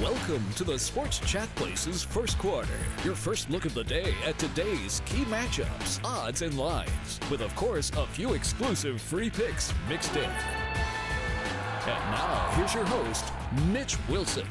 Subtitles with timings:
[0.00, 2.78] Welcome to the Sports Chat Place's first quarter.
[3.04, 7.54] Your first look of the day at today's key matchups, odds, and lines, with, of
[7.56, 10.22] course, a few exclusive free picks mixed in.
[10.24, 13.24] And now, here's your host,
[13.72, 14.46] Mitch Wilson.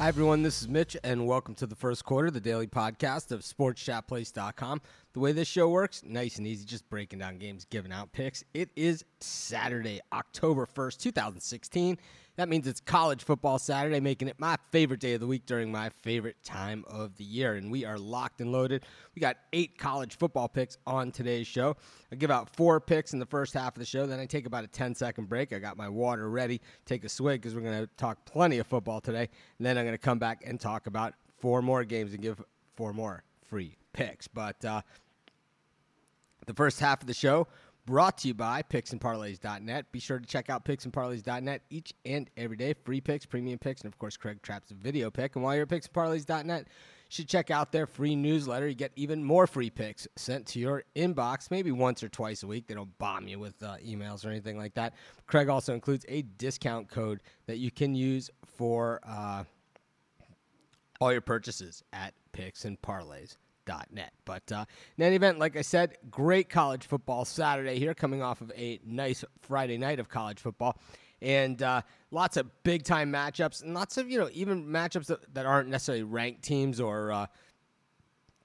[0.00, 0.40] Hi, everyone.
[0.40, 4.80] This is Mitch, and welcome to the first quarter, the daily podcast of SportsChatPlace.com.
[5.12, 8.42] The way this show works, nice and easy, just breaking down games, giving out picks.
[8.54, 11.98] It is Saturday, October 1st, 2016.
[12.40, 15.70] That means it's college football Saturday, making it my favorite day of the week during
[15.70, 17.52] my favorite time of the year.
[17.56, 18.86] And we are locked and loaded.
[19.14, 21.76] We got eight college football picks on today's show.
[22.10, 24.06] I give out four picks in the first half of the show.
[24.06, 25.52] Then I take about a 10 second break.
[25.52, 28.66] I got my water ready, take a swig because we're going to talk plenty of
[28.66, 29.28] football today.
[29.58, 32.42] And then I'm going to come back and talk about four more games and give
[32.74, 34.28] four more free picks.
[34.28, 34.80] But uh,
[36.46, 37.48] the first half of the show,
[37.90, 39.90] brought to you by picksandparlays.net.
[39.90, 42.72] Be sure to check out picksandparlays.net each and every day.
[42.72, 45.34] Free picks, premium picks, and of course, Craig Trapp's video pick.
[45.34, 48.68] And while you're at picksandparlays.net, you should check out their free newsletter.
[48.68, 52.46] You get even more free picks sent to your inbox, maybe once or twice a
[52.46, 52.68] week.
[52.68, 54.94] They don't bomb you with uh, emails or anything like that.
[55.26, 59.42] Craig also includes a discount code that you can use for uh,
[61.00, 63.36] all your purchases at Picks and Parlays
[64.24, 64.64] But uh,
[64.96, 68.80] in any event, like I said, great college football Saturday here, coming off of a
[68.84, 70.78] nice Friday night of college football.
[71.22, 75.34] And uh, lots of big time matchups, and lots of, you know, even matchups that,
[75.34, 77.26] that aren't necessarily ranked teams or uh,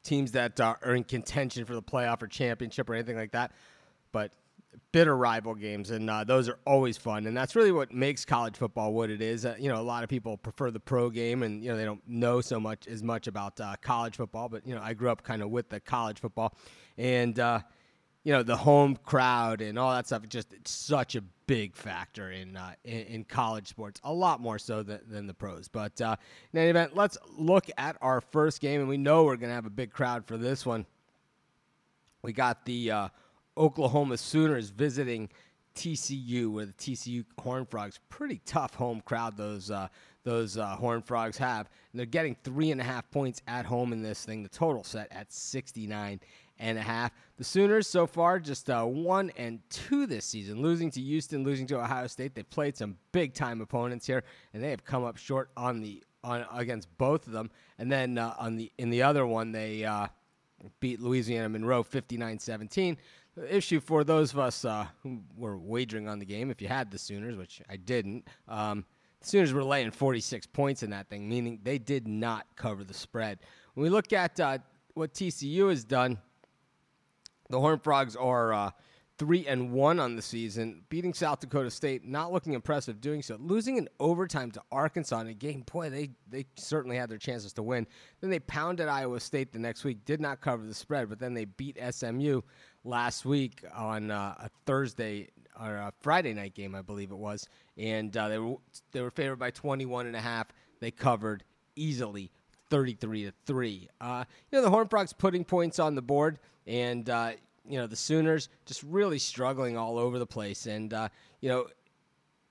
[0.03, 3.51] teams that uh, are in contention for the playoff or championship or anything like that.
[4.11, 4.33] But
[4.91, 7.27] bitter rival games, and uh, those are always fun.
[7.27, 9.45] And that's really what makes college football what it is.
[9.45, 11.85] Uh, you know, a lot of people prefer the pro game, and you know they
[11.85, 14.49] don't know so much as much about uh, college football.
[14.49, 16.55] But you know, I grew up kind of with the college football,
[16.97, 17.59] and uh,
[18.23, 20.23] you know the home crowd and all that stuff.
[20.23, 24.41] It's just it's such a big factor in, uh, in, in college sports, a lot
[24.41, 25.67] more so than, than the pros.
[25.67, 26.16] But uh,
[26.51, 29.55] in any event, let's look at our first game, and we know we're going to
[29.55, 30.85] have a big crowd for this one.
[32.23, 32.91] We got the
[33.57, 35.29] Oklahoma Sooners visiting
[35.75, 39.88] TCU, where the TCU Horned Frogs, pretty tough home crowd those uh,
[40.23, 44.01] those uh, Frogs have, and they're getting three and a half points at home in
[44.01, 44.41] this thing.
[44.41, 46.19] The total set at 69
[46.57, 47.11] and a half.
[47.38, 51.67] The Sooners so far just uh, one and two this season, losing to Houston, losing
[51.67, 52.33] to Ohio State.
[52.33, 54.23] They've played some big time opponents here,
[54.53, 57.51] and they have come up short on the on against both of them.
[57.77, 60.07] And then uh, on the in the other one, they uh,
[60.79, 62.97] beat Louisiana Monroe 59-17
[63.50, 66.91] issue for those of us uh, who were wagering on the game, if you had
[66.91, 68.85] the Sooners, which I didn't, um,
[69.22, 72.94] the Sooners were laying 46 points in that thing, meaning they did not cover the
[72.94, 73.40] spread.
[73.74, 74.59] When we look at uh,
[74.94, 76.19] what TCU has done,
[77.50, 78.72] the Horned Frogs are uh,
[79.17, 83.37] three and one on the season, beating South Dakota State, not looking impressive doing so,
[83.39, 85.63] losing in overtime to Arkansas in a game.
[85.71, 87.87] Boy, they they certainly had their chances to win.
[88.21, 91.33] Then they pounded Iowa State the next week, did not cover the spread, but then
[91.33, 92.41] they beat SMU
[92.83, 97.47] last week on uh, a Thursday or a Friday night game, I believe it was,
[97.77, 98.57] and uh, they were
[98.91, 100.47] they were favored by 21 and a half.
[100.79, 101.43] They covered
[101.75, 102.31] easily.
[102.71, 103.89] 33 to 3.
[104.01, 107.33] Uh, you know, the Horned Frogs putting points on the board, and uh,
[107.67, 111.09] you know the Sooners just really struggling all over the place, and uh,
[111.41, 111.67] you know.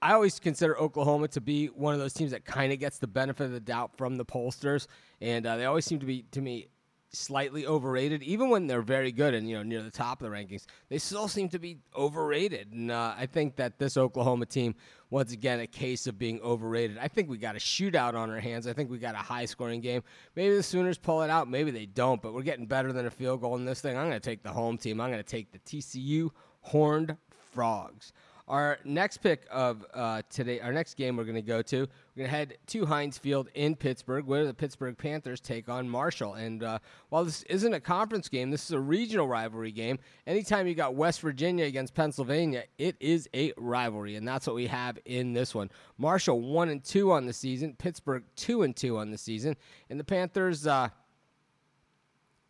[0.02, 3.06] I always consider Oklahoma to be one of those teams that kind of gets the
[3.06, 4.86] benefit of the doubt from the pollsters,
[5.22, 6.68] and uh, they always seem to be, to me,
[7.14, 10.36] slightly overrated, even when they're very good and you know near the top of the
[10.36, 10.66] rankings.
[10.88, 14.74] They still seem to be overrated, and uh, I think that this Oklahoma team,
[15.10, 16.98] once again, a case of being overrated.
[16.98, 18.66] I think we got a shootout on our hands.
[18.66, 20.02] I think we got a high scoring game.
[20.36, 23.10] Maybe the Sooners pull it out, maybe they don't, but we're getting better than a
[23.10, 23.96] field goal in this thing.
[23.96, 25.00] I'm going to take the home team.
[25.00, 27.16] I'm going to take the TCU Horned
[27.52, 28.12] Frogs.
[28.46, 31.88] Our next pick of uh, today, our next game we're going to go to, we're
[32.14, 36.34] going to head to Heinz Field in Pittsburgh, where the Pittsburgh Panthers take on Marshall.
[36.34, 36.78] And uh,
[37.08, 39.98] while this isn't a conference game, this is a regional rivalry game.
[40.26, 44.66] Anytime you got West Virginia against Pennsylvania, it is a rivalry, and that's what we
[44.66, 45.70] have in this one.
[45.96, 49.56] Marshall one and two on the season, Pittsburgh two and two on the season,
[49.88, 50.90] and the Panthers uh,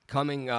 [0.09, 0.51] coming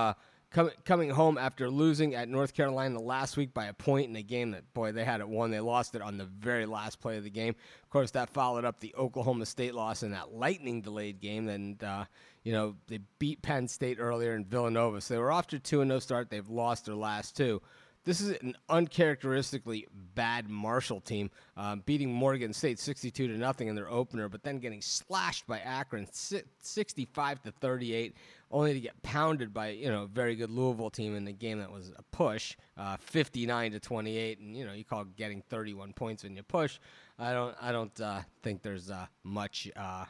[0.57, 4.21] uh, coming home after losing at North Carolina last week by a point in a
[4.21, 5.51] game that, boy, they had it won.
[5.51, 7.55] They lost it on the very last play of the game.
[7.83, 11.49] Of course, that followed up the Oklahoma State loss in that lightning delayed game.
[11.49, 12.05] And, uh,
[12.43, 15.01] you know, they beat Penn State earlier in Villanova.
[15.01, 16.29] So they were off to a 2 0 start.
[16.29, 17.61] They've lost their last two.
[18.05, 23.73] This is an uncharacteristically bad Marshall team, um, beating Morgan State 62 to nothing in
[23.73, 28.15] their opener, but then getting slashed by Akron 65 to 38
[28.55, 31.59] only to get pounded by you know a very good Louisville team in the game
[31.59, 35.91] that was a push, uh, 59 to 28, and you know you call getting 31
[35.91, 36.79] points when you push.
[37.19, 40.05] I don't I don't uh, think there's uh, much uh,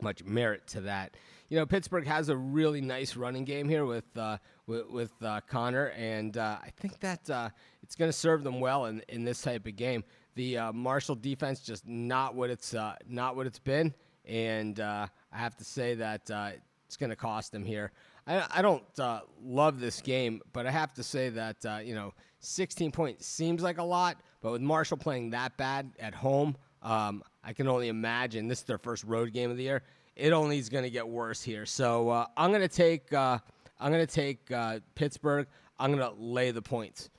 [0.00, 1.16] much merit to that.
[1.48, 5.40] You know, Pittsburgh has a really nice running game here with uh, with, with uh,
[5.48, 7.50] Conner, and uh, I think that uh,
[7.82, 10.04] it's going to serve them well in in this type of game.
[10.36, 12.76] The uh, Marshall defense just not what it's
[13.08, 13.92] not what it's been,
[14.24, 16.30] and I have to say that
[16.88, 17.92] it's going to cost them here.
[18.26, 18.82] I, I don't
[19.44, 23.78] love this game, but I have to say that you know, 16 points seems like
[23.78, 26.56] a lot, but with Marshall playing that bad at home.
[26.82, 29.82] Um, I can only imagine this is their first road game of the year.
[30.16, 31.66] It only is going to get worse here.
[31.66, 33.38] So uh, I'm going to take uh,
[33.80, 35.46] I'm going to take uh, Pittsburgh.
[35.78, 37.10] I'm going to lay the points.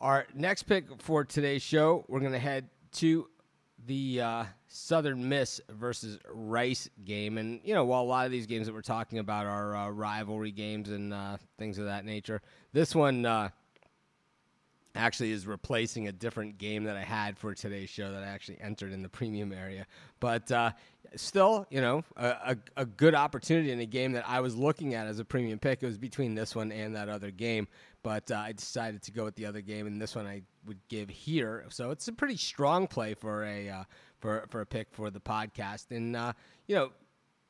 [0.00, 3.26] Our next pick for today's show, we're going to head to
[3.86, 8.46] the uh, Southern Miss versus Rice game, and you know, while a lot of these
[8.46, 12.40] games that we're talking about are uh, rivalry games and uh, things of that nature,
[12.72, 13.26] this one
[14.94, 18.60] actually is replacing a different game that I had for today's show that I actually
[18.60, 19.86] entered in the premium area.
[20.20, 20.70] But uh,
[21.16, 24.94] still, you know, a, a, a, good opportunity in a game that I was looking
[24.94, 25.82] at as a premium pick.
[25.82, 27.66] It was between this one and that other game,
[28.04, 30.78] but uh, I decided to go with the other game, and this one I would
[30.88, 31.64] give here.
[31.70, 33.84] So it's a pretty strong play for a uh,
[34.20, 36.34] for for a pick for the podcast, and uh,
[36.68, 36.92] you know.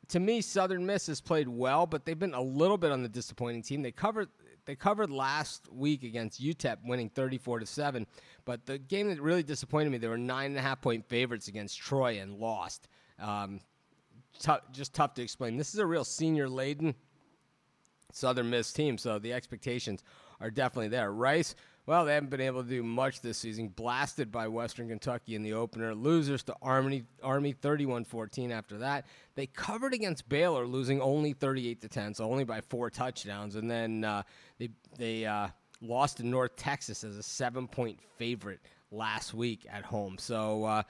[0.09, 3.09] To me, Southern Miss has played well, but they've been a little bit on the
[3.09, 3.81] disappointing team.
[3.81, 4.29] They covered
[4.67, 8.07] they covered last week against UTEP, winning 34 to seven.
[8.45, 11.49] But the game that really disappointed me, they were nine and a half point favorites
[11.49, 12.87] against Troy and lost.
[13.19, 13.61] Um,
[14.39, 15.57] t- just tough to explain.
[15.57, 16.95] This is a real senior laden
[18.13, 20.05] Southern Miss team, so the expectations
[20.45, 21.11] are definitely there.
[21.11, 21.55] Rice
[21.87, 23.69] well, they haven't been able to do much this season.
[23.69, 25.95] Blasted by Western Kentucky in the opener.
[25.95, 29.05] Losers to Army, Army 31-14 after that.
[29.35, 33.57] They covered against Baylor, losing only 38 to 10, so only by four touchdowns.
[33.57, 34.23] And then uh,
[34.59, 35.49] they they uh,
[35.83, 38.61] lost to North Texas as a seven-point favorite
[38.91, 40.17] last week at home.
[40.19, 40.83] So uh,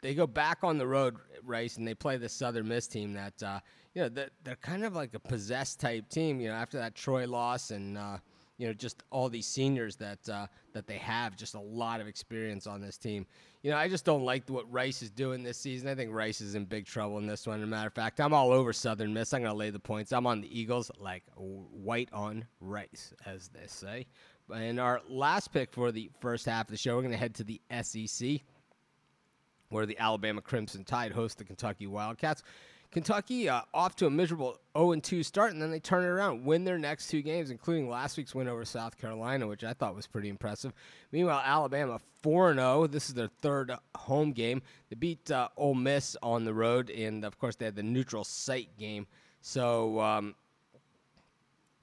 [0.00, 3.42] they go back on the road, Rice, and they play the Southern Miss team that
[3.42, 3.60] uh,
[3.92, 6.40] you know they're, they're, kind of like a possessed type team.
[6.40, 8.16] You know, after that Troy loss and uh,
[8.58, 12.06] you know, just all these seniors that uh, that they have, just a lot of
[12.06, 13.26] experience on this team.
[13.62, 15.88] You know, I just don't like what Rice is doing this season.
[15.88, 17.60] I think Rice is in big trouble in this one.
[17.60, 19.32] As a matter of fact, I'm all over Southern Miss.
[19.32, 20.12] I'm going to lay the points.
[20.12, 24.06] I'm on the Eagles like white on rice, as they say.
[24.52, 27.34] And our last pick for the first half of the show, we're going to head
[27.36, 28.40] to the SEC,
[29.70, 32.42] where the Alabama Crimson Tide host the Kentucky Wildcats.
[32.92, 36.44] Kentucky uh, off to a miserable 0 2 start, and then they turn it around,
[36.44, 39.96] win their next two games, including last week's win over South Carolina, which I thought
[39.96, 40.74] was pretty impressive.
[41.10, 42.86] Meanwhile, Alabama 4 0.
[42.88, 44.60] This is their third home game.
[44.90, 48.24] They beat uh, Ole Miss on the road, and of course, they had the neutral
[48.24, 49.06] site game.
[49.40, 50.34] So, um,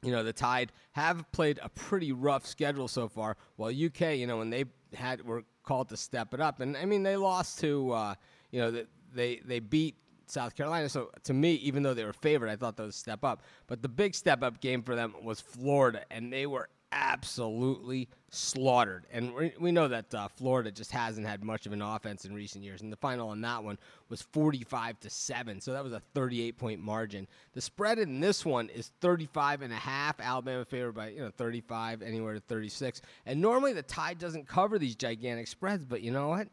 [0.04, 4.28] you know, the Tide have played a pretty rough schedule so far, while UK, you
[4.28, 6.62] know, when they had were called to step it up.
[6.62, 8.16] And I mean, they lost to, uh,
[8.52, 9.96] you know, they, they beat
[10.32, 10.90] South Carolina.
[10.90, 13.44] So to me, even though they were favored, I thought that was a step up.
[13.68, 19.06] But the big step up game for them was Florida, and they were absolutely slaughtered.
[19.12, 22.64] And we know that uh, Florida just hasn't had much of an offense in recent
[22.64, 22.82] years.
[22.82, 23.78] And the final on that one
[24.10, 25.62] was 45 to 7.
[25.62, 27.28] So that was a 38 point margin.
[27.54, 30.20] The spread in this one is 35 and a half.
[30.20, 33.02] Alabama favored by, you know, 35 anywhere to 36.
[33.26, 36.48] And normally the Tide doesn't cover these gigantic spreads, but you know what?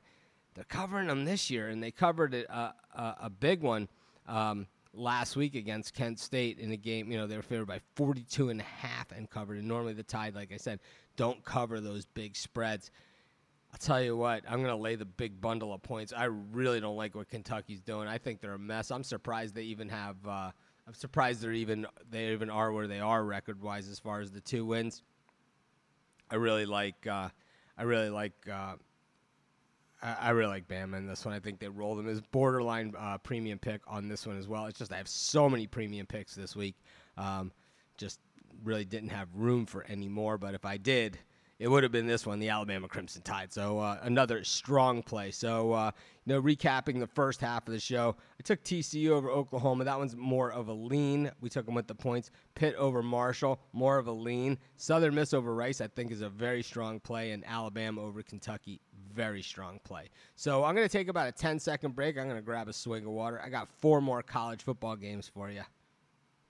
[0.56, 3.88] They're covering them this year, and they covered a, a, a big one
[4.26, 7.12] um, last week against Kent State in a game.
[7.12, 9.58] You know, they were favored by 42 and a half and covered.
[9.58, 10.80] And normally the Tide, like I said,
[11.16, 12.90] don't cover those big spreads.
[13.70, 16.14] I'll tell you what, I'm going to lay the big bundle of points.
[16.16, 18.08] I really don't like what Kentucky's doing.
[18.08, 18.90] I think they're a mess.
[18.90, 20.16] I'm surprised they even have.
[20.26, 20.50] Uh,
[20.86, 24.30] I'm surprised they're even they even are where they are record wise as far as
[24.30, 25.02] the two wins.
[26.30, 27.06] I really like.
[27.06, 27.28] Uh,
[27.76, 28.76] I really like uh,
[30.02, 31.34] I, really like Bama in this one.
[31.34, 34.66] I think they roll them as borderline uh, premium pick on this one as well.
[34.66, 36.76] It's just I have so many premium picks this week.
[37.16, 37.50] Um,
[37.96, 38.20] just
[38.62, 40.38] really didn't have room for any more.
[40.38, 41.18] But if I did,
[41.58, 43.52] it would have been this one, the Alabama Crimson Tide.
[43.52, 45.30] So uh, another strong play.
[45.30, 45.90] So uh,
[46.25, 49.84] you know, recapping the first half of the show, I took TCU over Oklahoma.
[49.84, 51.30] That one's more of a lean.
[51.40, 52.30] We took them with the points.
[52.54, 54.58] Pitt over Marshall, more of a lean.
[54.76, 58.80] Southern Miss over Rice, I think, is a very strong play, and Alabama over Kentucky,
[59.14, 60.10] very strong play.
[60.34, 62.18] So I'm going to take about a 10 second break.
[62.18, 63.40] I'm going to grab a swig of water.
[63.42, 65.62] I got four more college football games for you.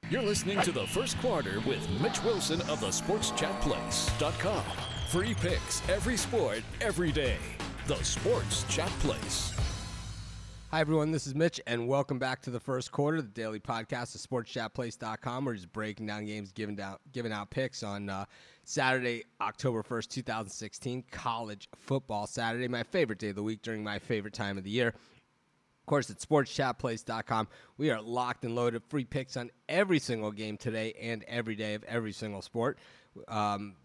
[0.09, 4.63] You're listening to the first quarter with Mitch Wilson of the SportsChatPlace.com.
[5.09, 7.37] Free picks, every sport, every day.
[7.87, 9.55] The Sports Chat Place.
[10.73, 11.13] Hi, everyone.
[11.13, 15.45] This is Mitch, and welcome back to the first quarter, the daily podcast of SportsChatPlace.com.
[15.45, 18.25] We're just breaking down games, giving out, giving out picks on uh,
[18.65, 24.01] Saturday, October 1st, 2016, college football Saturday, my favorite day of the week during my
[24.01, 24.89] favorite time of the year.
[24.89, 27.47] Of course, at sportschatplace.com,
[27.79, 28.83] we are locked and loaded.
[28.89, 32.77] Free picks on every single game today and every day of every single sport.
[33.29, 33.77] Um,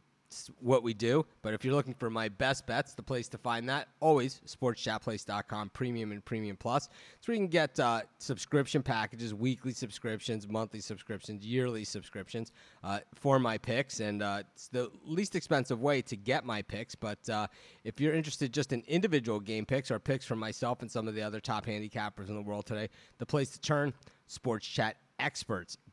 [0.60, 1.26] what we do.
[1.42, 5.70] But if you're looking for my best bets, the place to find that always sportschatplace.com
[5.70, 6.90] premium and premium plus.
[7.20, 12.52] So you can get uh, subscription packages, weekly subscriptions, monthly subscriptions, yearly subscriptions
[12.84, 16.96] uh, for my picks, and uh, it's the least expensive way to get my picks.
[16.96, 17.48] But uh,
[17.84, 21.16] if you're interested just in individual game picks or picks from myself and some of
[21.16, 23.94] the other top handicappers in the world today, the place to turn
[24.28, 24.98] Sports Chat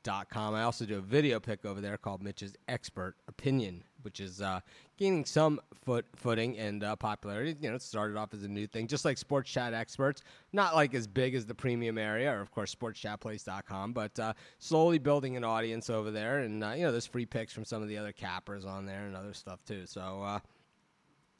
[0.09, 4.61] I also do a video pick over there called Mitch's Expert Opinion which is uh,
[4.97, 7.57] gaining some foot footing and uh, popularity.
[7.61, 10.23] You know, it started off as a new thing, just like Sports Chat Experts,
[10.53, 14.99] not like as big as the premium area or, of course, SportsChatPlace.com, but uh, slowly
[14.99, 16.41] building an audience over there.
[16.41, 19.07] And, uh, you know, there's free picks from some of the other cappers on there
[19.07, 19.87] and other stuff, too.
[19.87, 20.39] So, uh,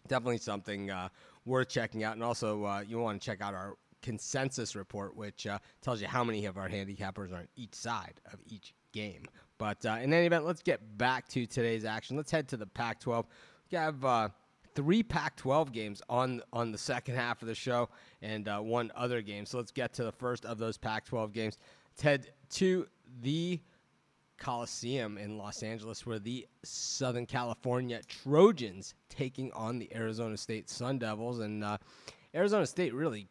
[0.09, 1.09] definitely something uh,
[1.45, 2.15] worth checking out.
[2.15, 5.47] And also, you want to check out our consensus report, which
[5.81, 9.25] tells you how many of our handicappers are on each side of each game.
[9.59, 12.17] But uh, in any event, let's get back to today's action.
[12.17, 13.25] Let's head to the Pac-12.
[13.71, 14.29] We have uh,
[14.75, 17.89] three Pac-12 games on on the second half of the show,
[18.23, 19.45] and uh, one other game.
[19.45, 21.59] So let's get to the first of those Pac-12 games.
[21.93, 22.87] Let's head to
[23.21, 23.61] the
[24.39, 31.01] Coliseum in Los Angeles, where the Southern California Trojans taking on the Arizona State Sun
[31.01, 31.79] Devils, and uh,
[32.35, 33.27] Arizona State really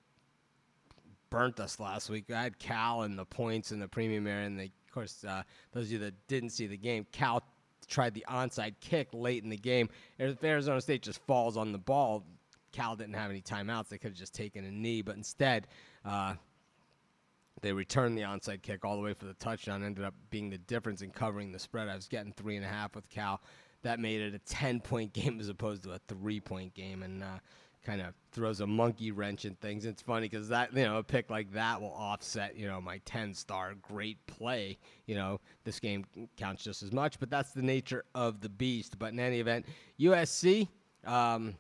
[1.30, 2.32] burnt us last week.
[2.32, 5.44] I had Cal and the points in the premium area, and they of course, uh,
[5.74, 7.44] those of you that didn't see the game, Cal
[7.88, 9.90] tried the onside kick late in the game.
[10.18, 12.26] If Arizona State just falls on the ball,
[12.72, 13.90] Cal didn't have any timeouts.
[13.90, 15.68] They could have just taken a knee, but instead,
[16.06, 16.36] uh,
[17.62, 19.84] they returned the onside kick all the way for the touchdown.
[19.84, 21.88] Ended up being the difference in covering the spread.
[21.88, 23.42] I was getting three and a half with Cal.
[23.84, 27.24] That made it a ten point game as opposed to a three point game, and
[27.24, 27.40] uh,
[27.88, 29.86] kind of throws a monkey wrench in things.
[29.86, 33.00] It's funny because that you know a pick like that will offset you know my
[33.06, 34.78] ten star great play.
[35.06, 39.00] You know this game counts just as much, but that's the nature of the beast.
[39.00, 39.66] But in any event,
[40.00, 40.68] USC.
[41.06, 41.56] Um,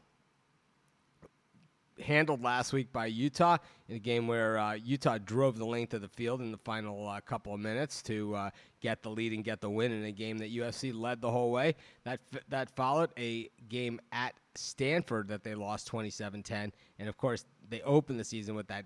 [1.99, 6.01] handled last week by Utah in a game where uh, Utah drove the length of
[6.01, 8.49] the field in the final uh, couple of minutes to uh,
[8.81, 11.51] get the lead and get the win in a game that USC led the whole
[11.51, 11.75] way.
[12.03, 17.81] That that followed a game at Stanford that they lost 27-10, and of course they
[17.81, 18.85] opened the season with that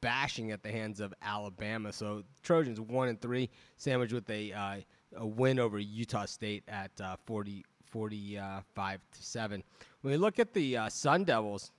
[0.00, 1.92] bashing at the hands of Alabama.
[1.92, 4.76] So Trojans one and three, sandwiched with a uh,
[5.16, 9.62] a win over Utah State at uh, 40 45 to seven.
[10.00, 11.70] When we look at the uh, Sun Devils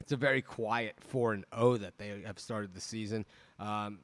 [0.00, 3.24] it's a very quiet 4 and 0 that they have started the season.
[3.58, 4.00] Um,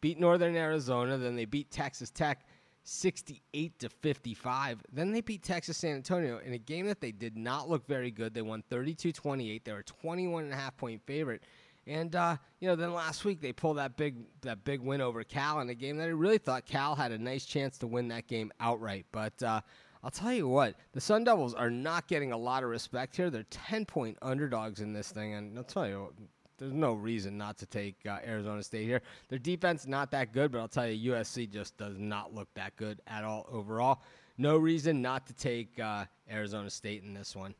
[0.00, 2.44] beat Northern Arizona, then they beat Texas Tech
[2.84, 4.82] 68 to 55.
[4.92, 8.10] Then they beat Texas San Antonio in a game that they did not look very
[8.10, 8.34] good.
[8.34, 9.64] They won 32-28.
[9.64, 11.42] They were a 21 and a half point favorite.
[11.86, 15.24] And uh, you know, then last week they pulled that big that big win over
[15.24, 18.08] Cal in a game that I really thought Cal had a nice chance to win
[18.08, 19.06] that game outright.
[19.10, 19.62] But uh,
[20.04, 23.30] I'll tell you what, the Sun Devils are not getting a lot of respect here.
[23.30, 26.12] They're 10 point underdogs in this thing, and I'll tell you,
[26.58, 29.02] there's no reason not to take uh, Arizona State here.
[29.28, 32.74] Their defense not that good, but I'll tell you, USC just does not look that
[32.76, 34.02] good at all overall.
[34.38, 37.54] No reason not to take uh, Arizona State in this one.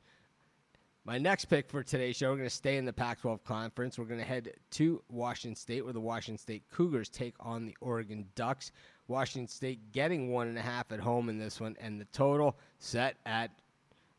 [1.04, 3.98] My next pick for today's show, we're going to stay in the Pac 12 conference.
[3.98, 7.76] We're going to head to Washington State, where the Washington State Cougars take on the
[7.80, 8.70] Oregon Ducks.
[9.08, 12.56] Washington State getting one and a half at home in this one, and the total
[12.78, 13.50] set at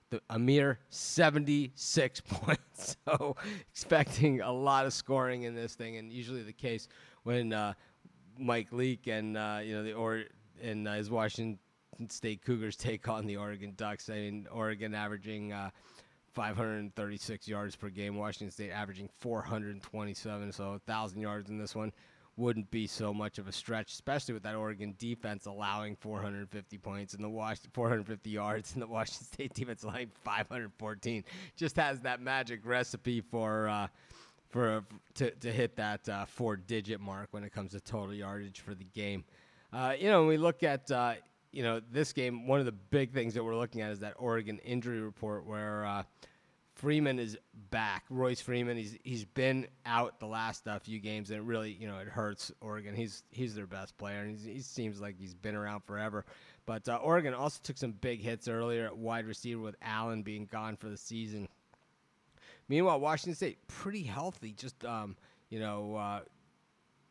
[0.10, 2.98] the, a mere 76 points.
[3.06, 3.38] So
[3.72, 6.90] expecting a lot of scoring in this thing, and usually the case
[7.24, 7.76] when uh,
[8.38, 10.24] Mike Leach and uh, you know the or
[10.62, 11.58] and uh, his Washington
[12.10, 14.10] State Cougars take on the Oregon Ducks.
[14.10, 15.54] I mean, Oregon averaging.
[16.36, 18.16] Uh, 536 yards per game.
[18.16, 21.92] Washington State averaging 427, so 1,000 yards in this one
[22.36, 27.14] wouldn't be so much of a stretch, especially with that Oregon defense allowing 450 points
[27.14, 31.24] and the Was- 450 yards, and the Washington State defense allowing 514.
[31.56, 33.88] Just has that magic recipe for uh,
[34.50, 34.84] for
[35.16, 38.84] to, to hit that uh, four-digit mark when it comes to total yardage for the
[38.84, 39.24] game.
[39.72, 41.14] Uh, you know, when we look at uh,
[41.54, 44.16] you know this game, one of the big things that we're looking at is that
[44.18, 46.04] Oregon injury report where uh,
[46.74, 47.38] Freeman is
[47.70, 48.04] back.
[48.10, 51.88] Royce Freeman, he's he's been out the last uh, few games, and it really, you
[51.88, 52.96] know, it hurts Oregon.
[52.96, 56.26] He's he's their best player, and he seems like he's been around forever.
[56.66, 60.48] But uh, Oregon also took some big hits earlier at wide receiver with Allen being
[60.52, 61.48] gone for the season.
[62.68, 64.54] Meanwhile, Washington State pretty healthy.
[64.54, 65.16] Just um,
[65.50, 66.22] you know, uh,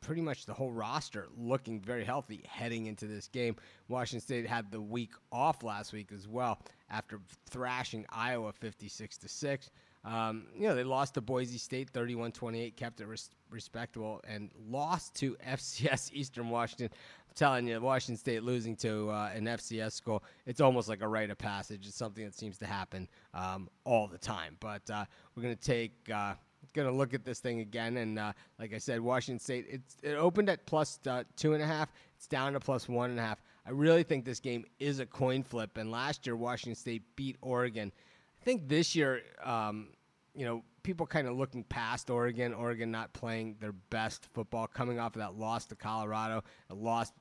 [0.02, 3.56] pretty much the whole roster looking very healthy heading into this game.
[3.88, 6.58] Washington State had the week off last week as well
[6.90, 9.70] after thrashing Idaho 56 to 6.
[10.04, 14.50] Um, you know, they lost to Boise State 31 28, kept it res- respectable, and
[14.68, 16.90] lost to FCS Eastern Washington.
[17.28, 21.08] I'm telling you, Washington State losing to uh, an FCS school, it's almost like a
[21.08, 21.86] rite of passage.
[21.86, 24.56] It's something that seems to happen um, all the time.
[24.58, 25.04] But uh,
[25.34, 25.92] we're going to take.
[26.12, 26.34] Uh,
[26.72, 27.96] going to look at this thing again.
[27.96, 31.62] And uh, like I said, Washington State, it's, it opened at plus, uh, two and
[31.62, 31.92] a half.
[32.16, 33.42] It's down to plus one and a half.
[33.66, 35.76] I really think this game is a coin flip.
[35.76, 37.92] And last year, Washington State beat Oregon.
[38.40, 39.88] I think this year, um,
[40.34, 44.98] you know, people kind of looking past Oregon, Oregon not playing their best football, coming
[44.98, 47.12] off of that loss to Colorado, a loss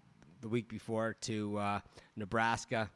[0.41, 1.79] the week before to uh,
[2.15, 2.89] Nebraska.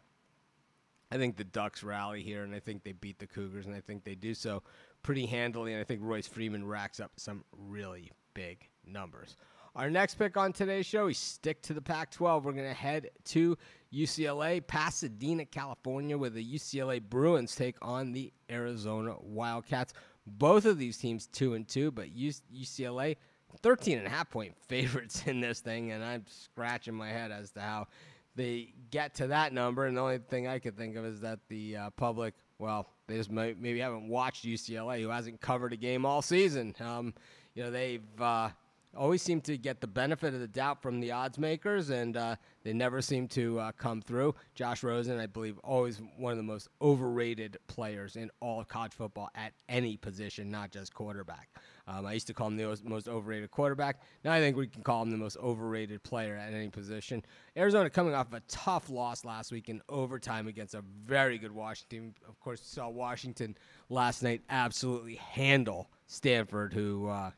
[1.12, 3.80] I think the Ducks rally here, and I think they beat the Cougars, and I
[3.80, 4.64] think they do so
[5.06, 5.74] pretty handily.
[5.74, 9.38] And I think Royce Freeman racks up some really big numbers.
[9.76, 12.44] Our next pick on today's show, we stick to the Pac 12.
[12.44, 13.56] We're going to head to
[13.94, 19.94] UCLA, Pasadena, California, where the UCLA Bruins take on the Arizona Wildcats.
[20.26, 23.18] Both of these teams 2 and 2, but UCLA
[23.62, 27.52] 13 and a half point favorites in this thing, and I'm scratching my head as
[27.52, 27.88] to how
[28.36, 29.86] they get to that number.
[29.86, 33.18] And the only thing I could think of is that the uh, public, well, they
[33.18, 36.74] just may, maybe haven't watched UCLA, who hasn't covered a game all season.
[36.80, 37.14] Um,
[37.54, 38.50] you know, they've uh,
[38.96, 42.36] always seem to get the benefit of the doubt from the odds makers, and uh,
[42.64, 44.36] they never seem to uh, come through.
[44.56, 49.30] Josh Rosen, I believe, always one of the most overrated players in all college football
[49.36, 51.50] at any position, not just quarterback.
[51.88, 54.02] Um, I used to call him the most overrated quarterback.
[54.24, 57.24] Now I think we can call him the most overrated player at any position.
[57.56, 62.16] Arizona coming off a tough loss last week in overtime against a very good Washington.
[62.28, 63.56] Of course, saw Washington
[63.90, 67.32] last night absolutely handle Stanford, who uh,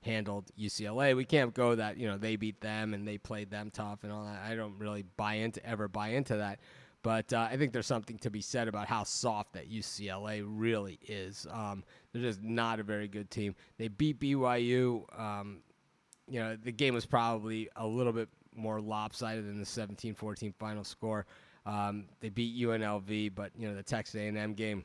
[0.00, 1.14] handled UCLA.
[1.14, 4.12] We can't go that you know they beat them and they played them tough and
[4.12, 4.42] all that.
[4.42, 6.60] I don't really buy into ever buy into that.
[7.06, 10.98] But uh, I think there's something to be said about how soft that UCLA really
[11.06, 11.46] is.
[11.52, 13.54] Um, they're just not a very good team.
[13.78, 15.04] They beat BYU.
[15.16, 15.58] Um,
[16.26, 20.82] you know, the game was probably a little bit more lopsided than the 17-14 final
[20.82, 21.26] score.
[21.64, 24.84] Um, they beat UNLV, but you know the Texas A&M game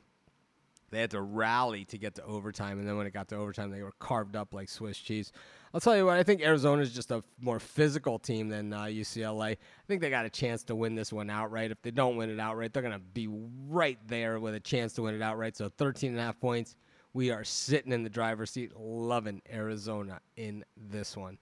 [0.92, 3.72] they had to rally to get to overtime, and then when it got to overtime,
[3.72, 5.32] they were carved up like Swiss cheese.
[5.74, 8.84] I'll tell you what, I think Arizona is just a more physical team than uh,
[8.84, 9.52] UCLA.
[9.54, 11.72] I think they got a chance to win this one outright.
[11.72, 13.30] If they don't win it outright, they're going to be
[13.70, 15.56] right there with a chance to win it outright.
[15.56, 16.76] So 13 and a half points.
[17.14, 21.38] We are sitting in the driver's seat, loving Arizona in this one.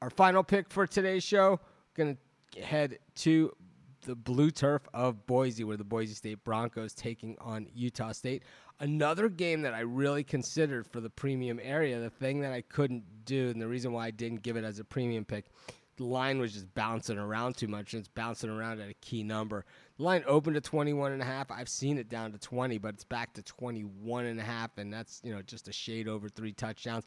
[0.00, 1.60] Our final pick for today's show,
[1.94, 2.18] going
[2.52, 3.54] to head to
[4.04, 8.42] the blue turf of Boise, where the Boise State Broncos taking on Utah State.
[8.80, 12.00] Another game that I really considered for the premium area.
[12.00, 14.78] The thing that I couldn't do, and the reason why I didn't give it as
[14.78, 15.46] a premium pick,
[15.96, 19.22] the line was just bouncing around too much, and it's bouncing around at a key
[19.22, 19.64] number.
[19.96, 21.50] The line opened to 21 and a half.
[21.50, 24.92] I've seen it down to 20, but it's back to 21 and a half, and
[24.92, 27.04] that's you know just a shade over three touchdowns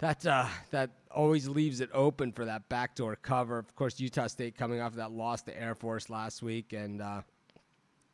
[0.00, 3.58] that uh, that always leaves it open for that backdoor cover.
[3.58, 7.00] Of course, Utah State coming off of that loss to Air Force last week, and
[7.02, 7.20] uh,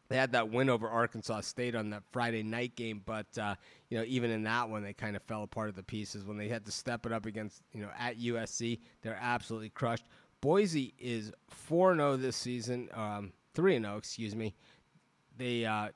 [0.09, 3.03] they had that win over Arkansas State on that Friday night game.
[3.05, 3.55] But uh,
[3.89, 6.37] you know, even in that one, they kind of fell apart at the pieces when
[6.37, 8.81] they had to step it up against you know at USC.
[9.03, 10.05] They're absolutely crushed.
[10.41, 12.89] Boise is four zero oh this season,
[13.55, 14.55] three um, zero, excuse me.
[15.39, 15.89] They uh,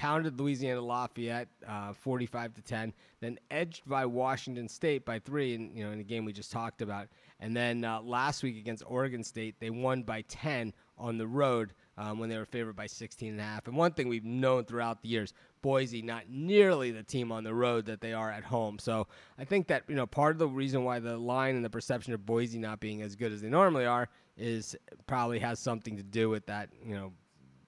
[0.00, 5.76] pounded Louisiana Lafayette uh, 45 to 10, then edged by Washington State by three, in,
[5.76, 7.08] you know, in the game we just talked about.
[7.38, 11.74] And then uh, last week against Oregon State, they won by 10 on the road
[11.98, 13.68] um, when they were favored by 16 and a half.
[13.68, 17.52] And one thing we've known throughout the years, Boise not nearly the team on the
[17.52, 18.78] road that they are at home.
[18.78, 19.06] So
[19.38, 22.14] I think that you know part of the reason why the line and the perception
[22.14, 24.08] of Boise not being as good as they normally are
[24.38, 24.74] is
[25.06, 27.12] probably has something to do with that you know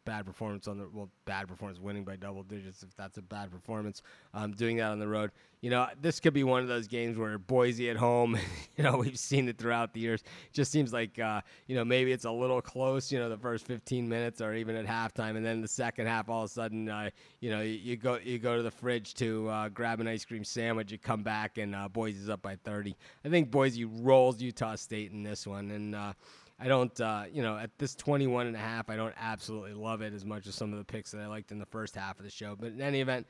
[0.04, 3.50] bad performance on the well, bad performance winning by double digits if that's a bad
[3.50, 4.02] performance.
[4.34, 7.16] Um, doing that on the road, you know, this could be one of those games
[7.16, 8.36] where Boise at home.
[8.76, 10.22] you know, we've seen it throughout the years.
[10.52, 13.12] Just seems like uh, you know maybe it's a little close.
[13.12, 16.28] You know, the first 15 minutes or even at halftime, and then the second half,
[16.28, 17.10] all of a sudden, uh,
[17.40, 20.24] you know, you, you, go you go to the fridge to uh, grab an ice
[20.24, 20.90] cream sandwich.
[20.90, 22.96] You come back and uh, Boise's up by 30.
[23.24, 26.12] I think Boise rolls Utah State in this one, and uh,
[26.58, 30.00] I don't, uh, you know, at this 21 and a half, I don't absolutely love
[30.00, 32.18] it as much as some of the picks that I liked in the first half
[32.18, 32.56] of the show.
[32.58, 33.26] But in any event,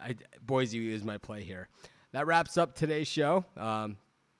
[0.00, 1.68] I, Boise is my play here.
[2.12, 3.44] That wraps up today's show.
[3.56, 3.96] Um,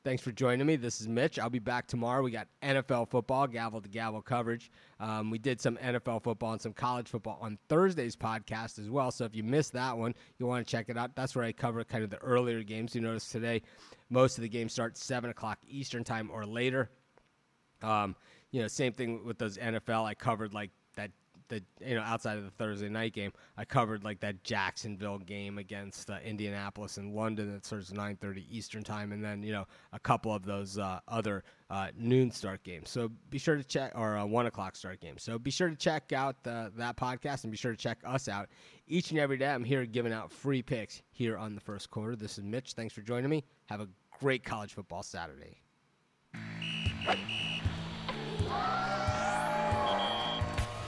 [0.06, 0.76] Thanks for joining me.
[0.76, 1.36] This is Mitch.
[1.36, 2.22] I'll be back tomorrow.
[2.22, 4.70] We got NFL football, gavel to gavel coverage.
[5.00, 9.10] Um, we did some NFL football and some college football on Thursday's podcast as well.
[9.10, 11.16] So if you missed that one, you want to check it out.
[11.16, 12.94] That's where I cover kind of the earlier games.
[12.94, 13.62] You notice today,
[14.08, 16.88] most of the games start 7 o'clock Eastern time or later.
[17.86, 18.16] Um,
[18.50, 20.04] you know, same thing with those NFL.
[20.04, 21.10] I covered like that
[21.48, 25.58] the you know outside of the Thursday night game, I covered like that Jacksonville game
[25.58, 29.98] against uh, Indianapolis and London that starts 9:30 Eastern time, and then you know a
[29.98, 32.90] couple of those uh, other uh, noon start games.
[32.90, 35.22] So be sure to check or uh, one o'clock start games.
[35.22, 38.28] So be sure to check out the, that podcast and be sure to check us
[38.28, 38.48] out
[38.86, 39.48] each and every day.
[39.48, 42.16] I'm here giving out free picks here on the first quarter.
[42.16, 42.72] This is Mitch.
[42.72, 43.44] Thanks for joining me.
[43.66, 45.60] Have a great college football Saturday.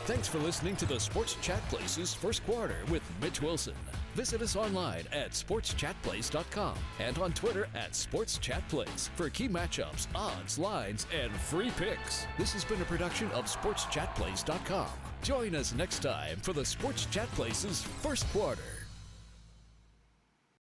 [0.09, 3.75] Thanks for listening to the Sports Chat Places first quarter with Mitch Wilson.
[4.15, 11.07] Visit us online at sportschatplace.com and on Twitter at sportschatplace for key matchups, odds, lines,
[11.15, 12.27] and free picks.
[12.39, 14.89] This has been a production of sportschatplace.com.
[15.23, 18.78] Join us next time for the Sports Chat Places first quarter.